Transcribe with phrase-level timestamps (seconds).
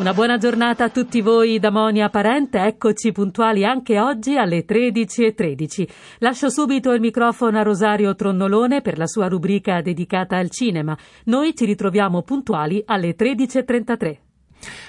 [0.00, 5.34] Una buona giornata a tutti voi da Monia Parente, eccoci puntuali anche oggi alle 13.13.
[5.34, 5.88] 13.
[6.20, 10.96] Lascio subito il microfono a Rosario Tronnolone per la sua rubrica dedicata al cinema.
[11.24, 14.29] Noi ci ritroviamo puntuali alle 13.33.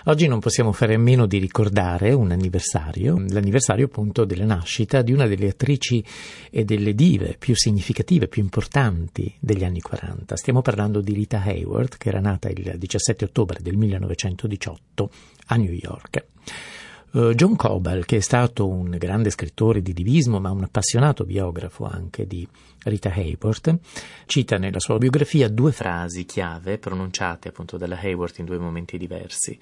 [0.05, 5.13] Oggi non possiamo fare a meno di ricordare un anniversario, l'anniversario appunto della nascita di
[5.13, 6.03] una delle attrici
[6.49, 10.35] e delle dive più significative, più importanti degli anni 40.
[10.35, 15.09] Stiamo parlando di Rita Hayworth, che era nata il 17 ottobre del 1918
[15.47, 16.25] a New York.
[17.13, 21.83] Uh, John Cobell, che è stato un grande scrittore di divismo, ma un appassionato biografo
[21.83, 22.47] anche di
[22.83, 23.79] Rita Hayworth,
[24.25, 29.59] cita nella sua biografia due frasi chiave pronunciate appunto dalla Hayworth in due momenti diversi.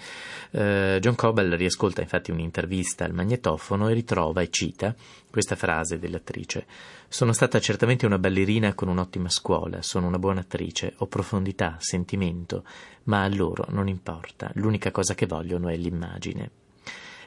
[0.52, 4.94] Uh, John Cobell riascolta infatti un'intervista al magnetofono e ritrova e cita
[5.32, 6.68] questa frase dell'attrice.
[7.08, 12.64] Sono stata certamente una ballerina con un'ottima scuola, sono una buona attrice, ho profondità, sentimento,
[13.06, 16.52] ma a loro non importa, l'unica cosa che vogliono è l'immagine.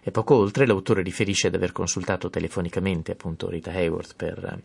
[0.05, 4.61] E poco oltre l'autore riferisce di aver consultato telefonicamente appunto Rita Hayworth per,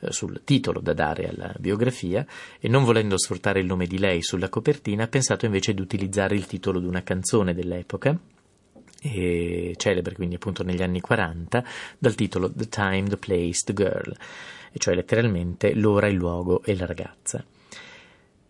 [0.00, 2.26] eh, sul titolo da dare alla biografia
[2.58, 6.34] e non volendo sfruttare il nome di lei sulla copertina ha pensato invece di utilizzare
[6.34, 8.18] il titolo di una canzone dell'epoca
[9.76, 11.64] celebre quindi appunto negli anni 40
[11.98, 14.16] dal titolo The Time, The Place, The Girl,
[14.72, 17.44] e cioè letteralmente l'ora, il luogo e la ragazza.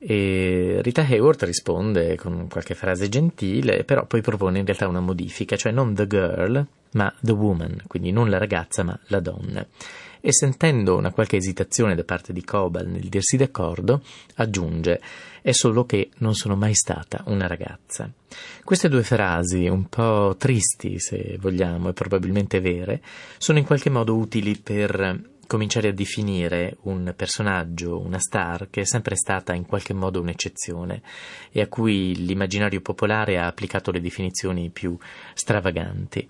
[0.04, 5.54] E Rita Hayworth risponde con qualche frase gentile, però poi propone in realtà una modifica,
[5.54, 9.64] cioè non the girl, ma the woman, quindi non la ragazza, ma la donna.
[10.20, 14.02] E sentendo una qualche esitazione da parte di Cobal nel dirsi d'accordo,
[14.36, 15.00] aggiunge:
[15.40, 18.10] È solo che non sono mai stata una ragazza.
[18.64, 23.02] Queste due frasi, un po' tristi se vogliamo e probabilmente vere,
[23.38, 28.84] sono in qualche modo utili per cominciare a definire un personaggio, una star che è
[28.86, 31.02] sempre stata in qualche modo un'eccezione
[31.50, 34.96] e a cui l'immaginario popolare ha applicato le definizioni più
[35.34, 36.28] stravaganti.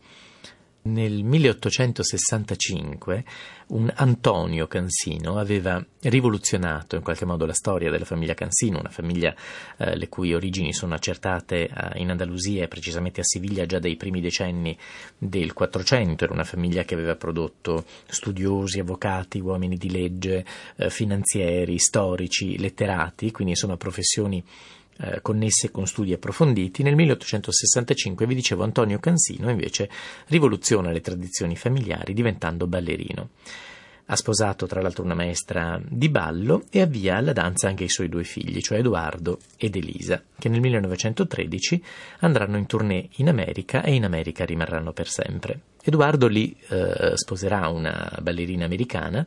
[0.84, 3.24] Nel 1865
[3.68, 9.32] un Antonio Cansino aveva rivoluzionato in qualche modo la storia della famiglia Cansino, una famiglia
[9.76, 13.94] eh, le cui origini sono accertate eh, in Andalusia e precisamente a Siviglia già dai
[13.94, 14.76] primi decenni
[15.16, 16.24] del 400.
[16.24, 20.44] Era una famiglia che aveva prodotto studiosi, avvocati, uomini di legge,
[20.74, 24.42] eh, finanzieri, storici, letterati, quindi insomma professioni
[25.02, 29.90] eh, connesse con studi approfonditi, nel 1865, vi dicevo, Antonio Cansino invece
[30.28, 33.30] rivoluziona le tradizioni familiari diventando ballerino.
[34.06, 38.08] Ha sposato tra l'altro una maestra di ballo e avvia alla danza anche i suoi
[38.08, 41.82] due figli, cioè Edoardo ed Elisa, che nel 1913
[42.20, 45.60] andranno in tournée in America e in America rimarranno per sempre.
[45.82, 49.26] Edoardo lì eh, sposerà una ballerina americana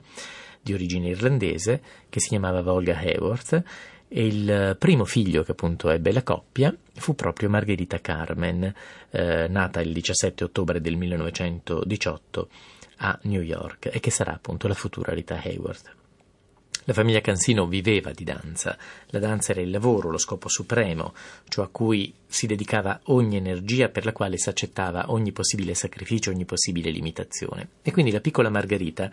[0.61, 3.63] di origine irlandese che si chiamava Volga Hayworth
[4.07, 8.73] e il primo figlio che appunto ebbe la coppia fu proprio Margherita Carmen,
[9.09, 12.49] eh, nata il 17 ottobre del 1918
[12.97, 15.93] a New York e che sarà appunto la futura Rita Hayworth.
[16.87, 18.77] La famiglia Cansino viveva di danza,
[19.07, 21.15] la danza era il lavoro, lo scopo supremo,
[21.47, 26.29] ciò a cui si dedicava ogni energia per la quale si accettava ogni possibile sacrificio,
[26.29, 27.69] ogni possibile limitazione.
[27.81, 29.09] E quindi la piccola Margherita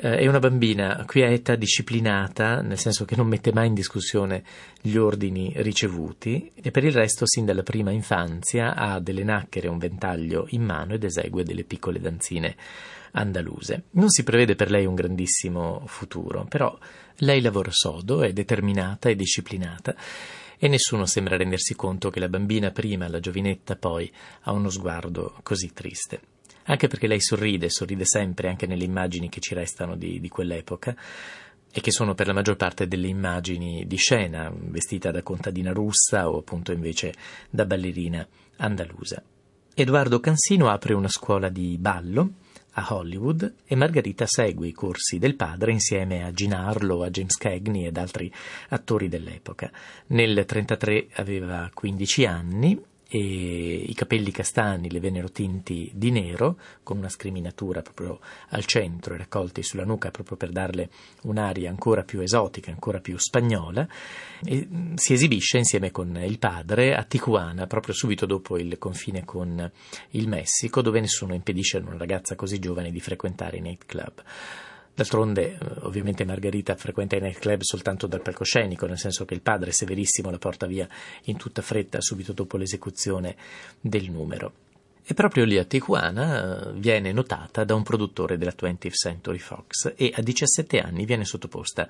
[0.00, 4.44] è una bambina quieta, disciplinata, nel senso che non mette mai in discussione
[4.80, 9.78] gli ordini ricevuti e per il resto sin dalla prima infanzia ha delle nacchere un
[9.78, 12.54] ventaglio in mano ed esegue delle piccole danzine
[13.12, 13.86] andaluse.
[13.92, 16.78] Non si prevede per lei un grandissimo futuro, però
[17.16, 19.96] lei lavora sodo, è determinata e disciplinata
[20.56, 24.08] e nessuno sembra rendersi conto che la bambina prima, la giovinetta poi,
[24.42, 26.20] ha uno sguardo così triste
[26.68, 30.94] anche perché lei sorride, sorride sempre anche nelle immagini che ci restano di, di quell'epoca
[31.70, 36.28] e che sono per la maggior parte delle immagini di scena, vestita da contadina russa
[36.30, 37.12] o appunto invece
[37.50, 38.26] da ballerina
[38.56, 39.22] andalusa.
[39.74, 42.32] Edoardo Cansino apre una scuola di ballo
[42.72, 47.36] a Hollywood e Margherita segue i corsi del padre insieme a Gina Arlo, a James
[47.36, 48.32] Cagney ed altri
[48.68, 49.70] attori dell'epoca.
[50.08, 56.98] Nel 1933 aveva 15 anni e i capelli castani le vennero tinti di nero, con
[56.98, 58.20] una scriminatura proprio
[58.50, 60.90] al centro e raccolti sulla nuca proprio per darle
[61.22, 63.88] un'aria ancora più esotica, ancora più spagnola,
[64.44, 69.24] e mm, si esibisce insieme con il padre a Tijuana, proprio subito dopo il confine
[69.24, 69.70] con
[70.10, 74.22] il Messico, dove nessuno impedisce a una ragazza così giovane di frequentare i nightclub.
[74.98, 79.70] D'altronde, eh, ovviamente, Margherita frequenta i nightclub soltanto dal palcoscenico, nel senso che il padre
[79.70, 80.88] severissimo la porta via
[81.26, 83.36] in tutta fretta subito dopo l'esecuzione
[83.80, 84.52] del numero.
[85.04, 89.92] E proprio lì a Tijuana eh, viene notata da un produttore della 20th Century Fox
[89.96, 91.86] e a 17 anni viene sottoposta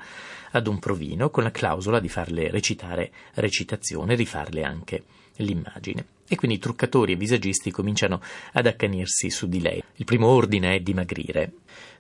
[0.50, 5.04] ad un provino con la clausola di farle recitare recitazione rifarle anche
[5.37, 6.04] l'immagine.
[6.28, 8.20] E quindi truccatori e visagisti cominciano
[8.52, 9.82] ad accanirsi su di lei.
[9.96, 11.52] Il primo ordine è dimagrire.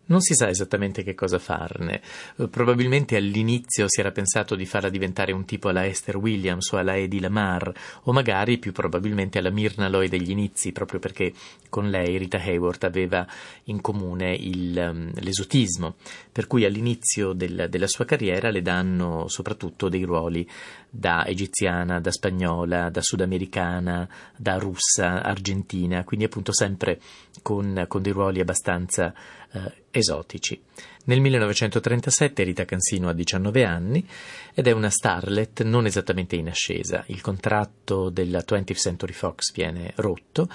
[0.08, 2.00] Non si sa esattamente che cosa farne.
[2.36, 6.78] Eh, probabilmente all'inizio si era pensato di farla diventare un tipo alla Esther Williams o
[6.78, 7.70] alla Eddie Lamar,
[8.04, 11.34] o magari più probabilmente alla Myrna Loy degli inizi, proprio perché
[11.68, 13.26] con lei Rita Hayworth aveva
[13.64, 15.96] in comune il, um, l'esotismo,
[16.32, 20.48] per cui all'inizio del, della sua carriera le danno soprattutto dei ruoli
[20.88, 26.98] da egiziana, da spagnola, da sudamericana, da russa, argentina, quindi appunto sempre
[27.42, 29.12] con, con dei ruoli abbastanza
[29.52, 30.60] eh, esotici.
[31.08, 34.06] Nel 1937 Rita Cansino ha 19 anni
[34.52, 37.02] ed è una starlet non esattamente in ascesa.
[37.06, 40.50] Il contratto della 20th Century Fox viene rotto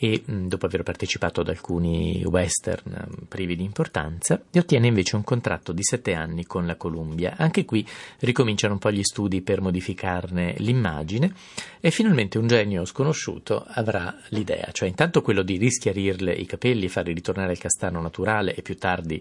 [0.00, 5.82] e dopo aver partecipato ad alcuni western privi di importanza, ottiene invece un contratto di
[5.82, 7.34] 7 anni con la Columbia.
[7.36, 7.84] Anche qui
[8.20, 11.32] ricominciano un po' gli studi per modificarne l'immagine
[11.80, 17.12] e finalmente un genio sconosciuto avrà l'idea, cioè intanto quello di rischiarirle i capelli farli
[17.12, 19.20] ritornare al castano naturale e più tardi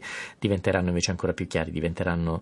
[0.77, 2.41] diventeranno invece ancora più chiari, diventeranno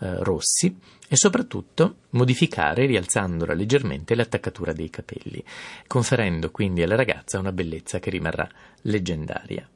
[0.00, 0.76] eh, rossi
[1.08, 5.42] e soprattutto modificare rialzandola leggermente l'attaccatura dei capelli,
[5.86, 8.48] conferendo quindi alla ragazza una bellezza che rimarrà
[8.82, 9.68] leggendaria.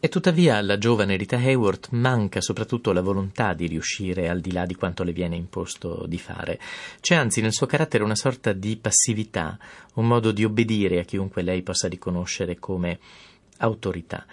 [0.00, 4.64] E tuttavia alla giovane Rita Hayworth manca soprattutto la volontà di riuscire al di là
[4.64, 6.60] di quanto le viene imposto di fare.
[7.00, 9.58] C'è anzi nel suo carattere una sorta di passività,
[9.94, 13.00] un modo di obbedire a chiunque lei possa riconoscere come
[13.56, 14.24] autorità.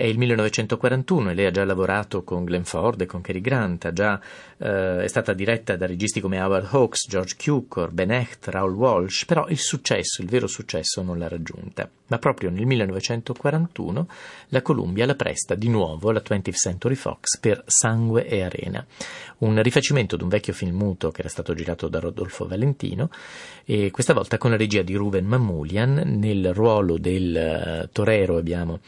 [0.00, 3.92] È il 1941 e lei ha già lavorato con Glenn Ford e con Cary Grant,
[3.92, 4.18] già,
[4.56, 9.26] eh, è stata diretta da registi come Howard Hawks, George Cukor, Ben Hecht, Raoul Walsh,
[9.26, 11.86] però il successo, il vero successo non l'ha raggiunta.
[12.06, 14.08] Ma proprio nel 1941
[14.48, 18.82] la Columbia la presta di nuovo alla 20th Century Fox per Sangue e Arena,
[19.40, 23.10] un rifacimento di un vecchio film muto che era stato girato da Rodolfo Valentino
[23.66, 28.80] e questa volta con la regia di Ruben Mamoulian nel ruolo del uh, torero abbiamo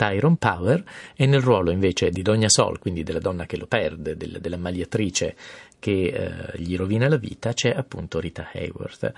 [0.00, 0.82] Tyrone Power
[1.14, 4.56] e nel ruolo invece di Donna Sol, quindi della donna che lo perde, del, della
[4.56, 5.36] magliatrice
[5.78, 9.12] che eh, gli rovina la vita, c'è appunto Rita Hayworth.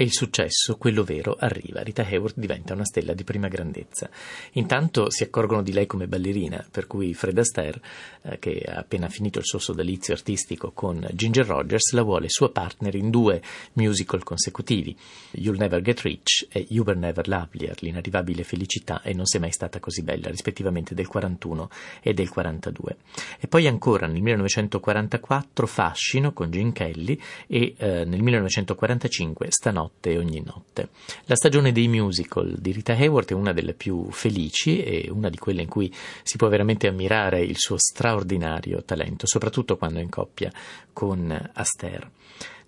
[0.00, 1.82] E il successo, quello vero, arriva.
[1.82, 4.08] Rita Hayworth diventa una stella di prima grandezza.
[4.52, 7.80] Intanto si accorgono di lei come ballerina, per cui Fred Astaire,
[8.22, 12.52] eh, che ha appena finito il suo sodalizio artistico con Ginger Rogers, la vuole sua
[12.52, 13.42] partner in due
[13.72, 14.96] musical consecutivi,
[15.32, 19.50] You'll Never Get Rich e You Were Never Lovelier, l'inarrivabile felicità e non sei mai
[19.50, 21.70] stata così bella, rispettivamente del 41
[22.02, 22.96] e del 42.
[23.40, 30.18] E poi ancora nel 1944 Fascino con Gene Kelly e eh, nel 1945 Stanotte notte
[30.18, 30.90] ogni notte.
[31.24, 35.38] La stagione dei musical di Rita Hayworth è una delle più felici e una di
[35.38, 35.92] quelle in cui
[36.22, 40.52] si può veramente ammirare il suo straordinario talento, soprattutto quando è in coppia
[40.92, 42.10] con Astaire.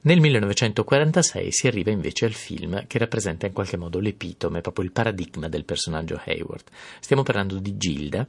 [0.03, 4.93] Nel 1946 si arriva invece al film che rappresenta in qualche modo l'epitome, proprio il
[4.93, 6.71] paradigma del personaggio Hayworth.
[7.01, 8.27] Stiamo parlando di Gilda,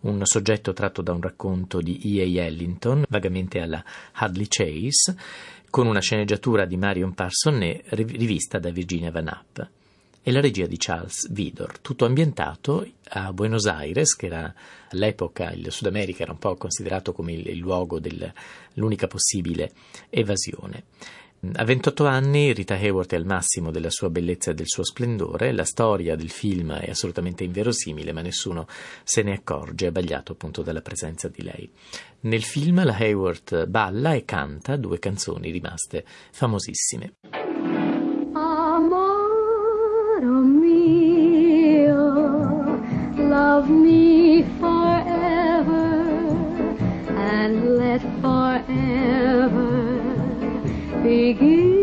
[0.00, 2.44] un soggetto tratto da un racconto di E.A.
[2.44, 3.82] Ellington, vagamente alla
[4.12, 5.16] Hadley Chase,
[5.74, 9.58] con una sceneggiatura di Marion Parson e rivista da Virginia Van App
[10.22, 14.54] e la regia di Charles Vidor, tutto ambientato a Buenos Aires, che era
[14.90, 19.72] all'epoca il Sud America era un po' considerato come il, il luogo dell'unica possibile
[20.10, 20.84] evasione.
[21.52, 25.52] A 28 anni Rita Hayworth è al massimo della sua bellezza e del suo splendore,
[25.52, 28.66] la storia del film è assolutamente inverosimile, ma nessuno
[29.02, 31.70] se ne accorge, abbagliato appunto dalla presenza di lei.
[32.20, 37.14] Nel film la Hayworth balla e canta due canzoni rimaste famosissime.
[51.04, 51.73] Begin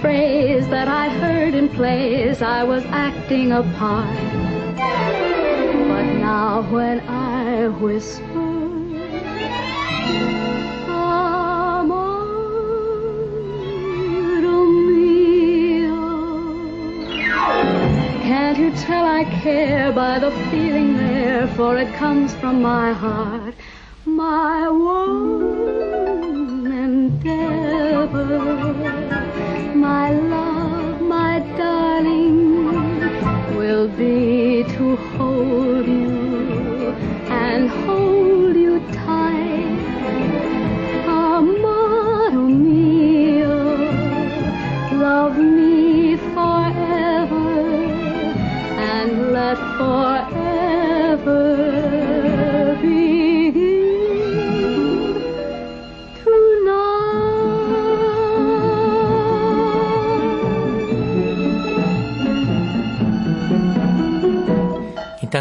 [0.00, 4.16] phrase that I heard in plays I was acting a part.
[4.76, 8.48] But now when I whisper,
[18.22, 23.54] Can't you tell I care by the feeling there, for it comes from my heart,
[24.04, 25.37] my one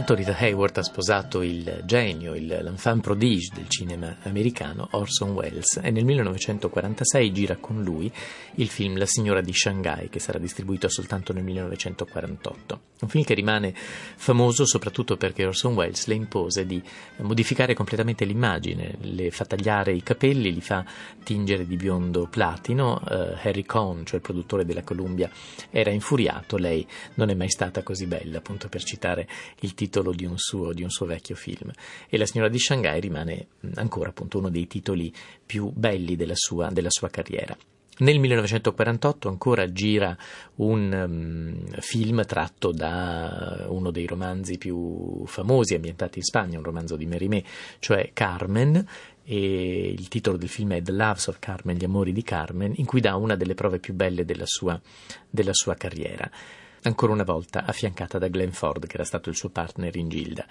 [0.09, 5.81] Intanto Rita Hayworth ha sposato il genio, il, l'enfant prodige del cinema americano Orson Welles
[5.83, 8.09] e nel 1946 gira con lui
[8.55, 12.79] il film La signora di Shanghai che sarà distribuito soltanto nel 1948.
[12.99, 16.81] Un film che rimane famoso soprattutto perché Orson Welles le impose di
[17.17, 20.83] modificare completamente l'immagine, le fa tagliare i capelli, li fa
[21.23, 22.99] tingere di biondo platino.
[23.07, 25.29] Uh, Harry Cohn, cioè il produttore della Columbia,
[25.69, 29.27] era infuriato, lei non è mai stata così bella, appunto per citare
[29.59, 31.71] il titolo di un, suo, di un suo vecchio film.
[32.09, 35.13] E La signora di Shanghai rimane ancora appunto uno dei titoli
[35.45, 37.55] più belli della sua, della sua carriera.
[37.99, 40.15] Nel 1948 ancora gira
[40.57, 46.95] un um, film tratto da uno dei romanzi più famosi ambientati in Spagna, un romanzo
[46.95, 47.43] di Mérimée,
[47.79, 48.85] cioè Carmen,
[49.23, 52.85] e il titolo del film è The Loves of Carmen, Gli amori di Carmen, in
[52.85, 54.79] cui dà una delle prove più belle della sua,
[55.27, 56.29] della sua carriera
[56.83, 60.45] ancora una volta affiancata da Glenn Ford, che era stato il suo partner in Gilda.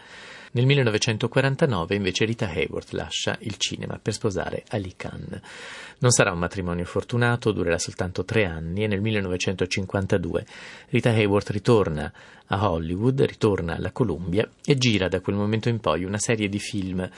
[0.52, 5.40] Nel 1949 invece Rita Hayworth lascia il cinema per sposare Ali Khan.
[5.99, 10.47] Non sarà un matrimonio fortunato, durerà soltanto tre anni e nel 1952
[10.88, 12.12] Rita Hayworth ritorna
[12.47, 16.59] a Hollywood, ritorna alla Columbia e gira da quel momento in poi una serie di
[16.59, 17.09] film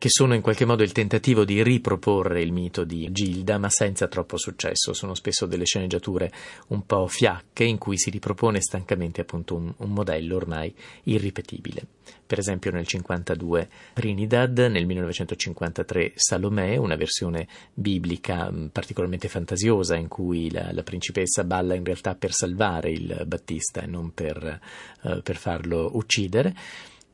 [0.00, 4.08] che sono in qualche modo il tentativo di riproporre il mito di Gilda, ma senza
[4.08, 4.94] troppo successo.
[4.94, 6.32] Sono spesso delle sceneggiature
[6.68, 11.82] un po' fiacche in cui si ripropone stancamente appunto un, un modello ormai irripetibile.
[12.26, 20.50] Per esempio nel 1952 Trinidad, nel 1953 Salomè, una versione biblica particolarmente fantasiosa in cui
[20.50, 24.60] la, la principessa balla in realtà per salvare il Battista e non per,
[25.02, 26.54] uh, per farlo uccidere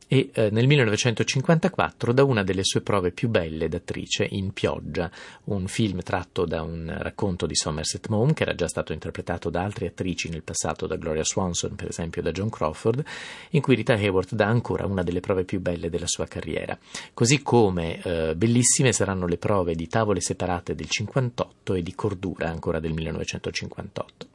[0.09, 5.11] e eh, nel 1954 da una delle sue prove più belle d'attrice in Pioggia,
[5.45, 9.63] un film tratto da un racconto di Somerset Maugham che era già stato interpretato da
[9.63, 13.03] altre attrici nel passato, da Gloria Swanson per esempio, da John Crawford,
[13.51, 16.79] in cui Rita Hayworth dà ancora una delle prove più belle della sua carriera.
[17.13, 22.49] Così come eh, bellissime saranno le prove di Tavole separate del 58 e di Cordura
[22.49, 24.26] ancora del 1958.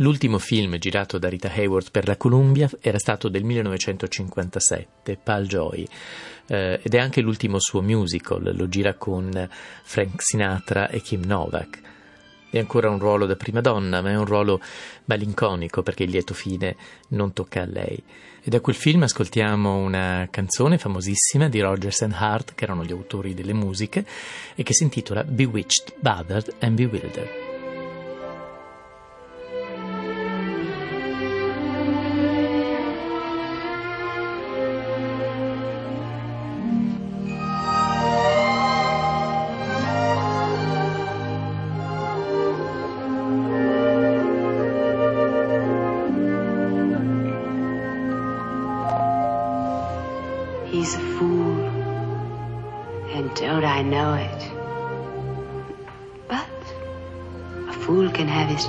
[0.00, 5.86] L'ultimo film girato da Rita Hayworth per la Columbia era stato del 1957, Pal Joy,
[6.48, 9.48] eh, ed è anche l'ultimo suo musical, lo gira con
[9.84, 11.80] Frank Sinatra e Kim Novak.
[12.50, 14.60] È ancora un ruolo da prima donna, ma è un ruolo
[15.06, 16.76] malinconico perché il lieto fine
[17.08, 18.02] non tocca a lei.
[18.42, 22.92] E da quel film ascoltiamo una canzone famosissima di Rogers and Hart, che erano gli
[22.92, 24.04] autori delle musiche,
[24.54, 27.45] e che si intitola Bewitched, Bothered and Bewildered.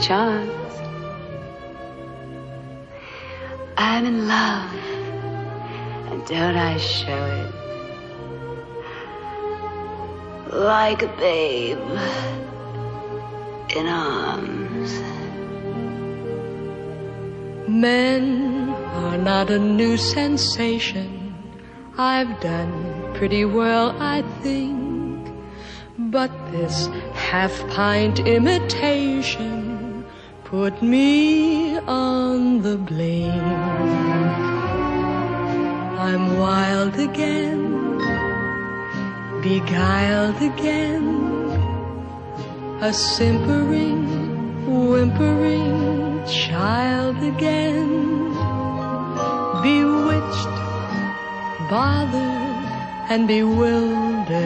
[0.07, 0.73] Charms.
[3.75, 4.73] I'm in love,
[6.09, 7.53] and don't I show it?
[10.53, 11.89] Like a babe
[13.75, 14.91] in arms.
[17.67, 18.69] Men
[19.03, 21.35] are not a new sensation.
[21.97, 25.27] I've done pretty well, I think.
[25.99, 29.66] But this half pint imitation
[30.49, 33.31] put me on the blame.
[36.05, 37.97] I'm wild again,
[39.41, 41.05] beguiled again,
[42.81, 44.05] a simpering,
[44.65, 47.91] whimpering child again,
[49.67, 50.57] bewitched,
[51.69, 52.65] bothered,
[53.11, 54.37] and bewildered.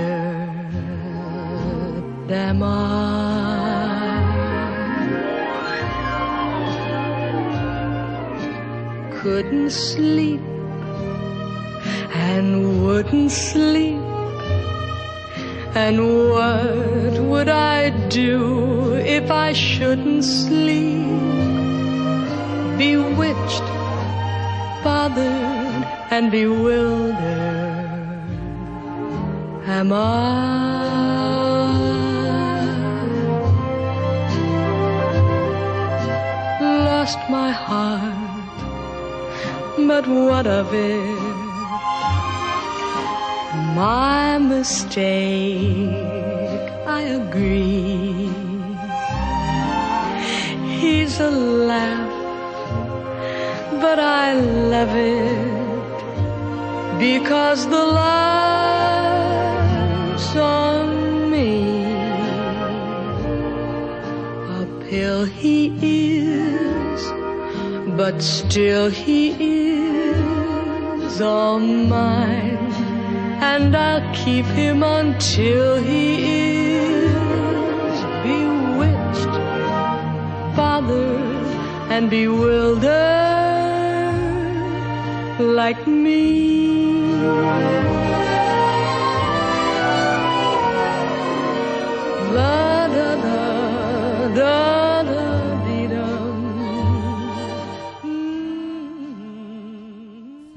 [2.32, 3.41] Am I?
[9.22, 10.42] Couldn't sleep
[12.12, 14.02] and wouldn't sleep.
[15.76, 15.98] And
[16.32, 21.06] what would I do if I shouldn't sleep?
[22.80, 23.68] Bewitched,
[24.84, 27.16] bothered, and bewildered.
[29.68, 30.82] Am I?
[36.90, 37.91] Lost my heart,
[39.92, 41.42] but what of it?
[43.76, 45.90] my mistake,
[46.98, 48.30] I agree.
[50.80, 51.32] He's a
[51.72, 52.14] laugh,
[53.84, 54.28] but I
[54.74, 56.00] love it
[57.06, 58.30] because the laugh's
[60.36, 60.88] on
[61.34, 61.52] me.
[64.60, 67.02] A pill he is,
[67.98, 69.71] but still he is
[71.22, 72.58] all mine
[73.42, 76.06] and I'll keep him until he
[76.76, 79.36] is bewitched,
[80.56, 81.48] bothered,
[81.92, 82.92] and bewildered
[85.40, 86.32] like me.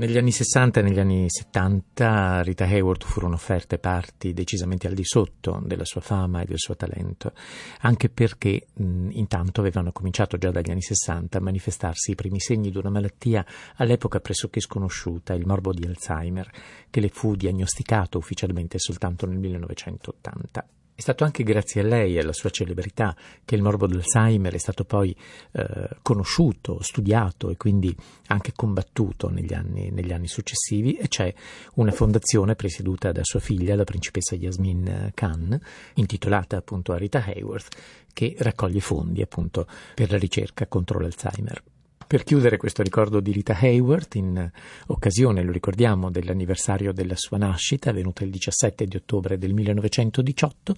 [0.05, 5.03] Negli anni 60 e negli anni 70 Rita Hayworth furono offerte parti decisamente al di
[5.03, 7.33] sotto della sua fama e del suo talento,
[7.81, 12.71] anche perché mh, intanto avevano cominciato già dagli anni 60 a manifestarsi i primi segni
[12.71, 13.47] di una malattia
[13.77, 16.51] all'epoca pressoché sconosciuta, il morbo di Alzheimer,
[16.91, 20.67] che le fu diagnosticato ufficialmente soltanto nel 1980.
[20.97, 24.59] È stato anche grazie a lei e alla sua celebrità che il morbo d'Alzheimer è
[24.59, 25.15] stato poi
[25.51, 27.95] eh, conosciuto, studiato e quindi
[28.29, 31.35] anche combattuto negli anni, negli anni, successivi e c'è
[31.75, 35.61] una fondazione presieduta da sua figlia, la principessa Yasmin Khan,
[35.95, 37.77] intitolata appunto a Rita Hayworth,
[38.13, 41.61] che raccoglie fondi appunto per la ricerca contro l'Alzheimer.
[42.07, 44.51] Per chiudere questo ricordo di Rita Hayworth, in
[44.89, 50.77] occasione, lo ricordiamo, dell'anniversario della sua nascita, avvenuta il 17 di ottobre del 1918,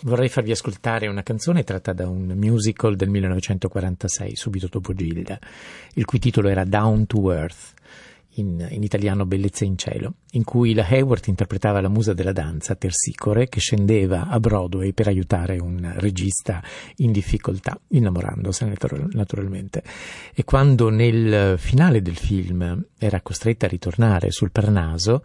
[0.00, 5.38] vorrei farvi ascoltare una canzone tratta da un musical del 1946, subito dopo Gilda,
[5.94, 7.74] il cui titolo era Down to Earth
[8.34, 12.74] in, in, italiano Bellezza in cielo, in cui la Hayward interpretava la musa della danza,
[12.74, 16.62] Tersicore, che scendeva a Broadway per aiutare un regista
[16.96, 18.74] in difficoltà, innamorandosene
[19.12, 19.82] naturalmente.
[20.34, 25.22] E quando nel finale del film era costretta a ritornare sul Parnaso,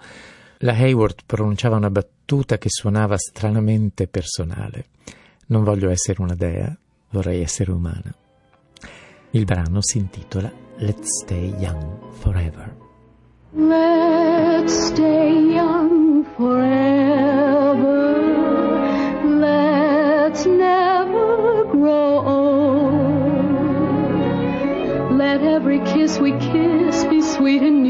[0.60, 4.88] la Hayward pronunciava una battuta che suonava stranamente personale.
[5.48, 6.76] Non voglio essere una dea,
[7.12, 8.14] vorrei essere umana.
[9.32, 12.87] Il brano si intitola Let's Stay Young Forever.
[13.54, 16.66] Let's stay young forever.
[19.24, 23.38] Let's never grow old.
[25.14, 27.87] Let every kiss we kiss be sweet and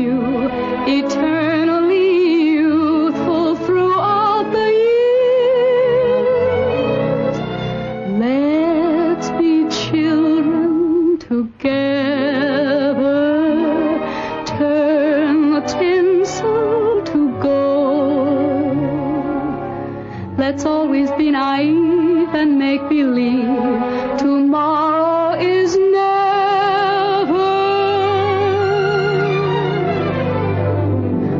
[20.47, 27.49] Let's always be naive and make believe tomorrow is never.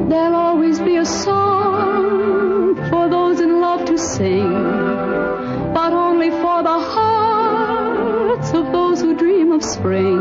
[0.10, 4.52] There'll always be a song for those in love to sing,
[5.74, 10.17] but only for the hearts of those who dream of spring.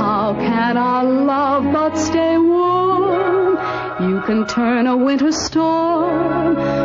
[0.00, 3.58] How can our love but stay warm?
[4.10, 6.75] You can turn a winter storm to